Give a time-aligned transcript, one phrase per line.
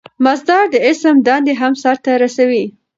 [0.25, 2.65] مصدر د اسم دندې هم سر ته رسوي.